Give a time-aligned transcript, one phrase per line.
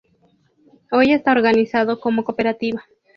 [0.91, 2.83] Hoy está organizado como cooperativa.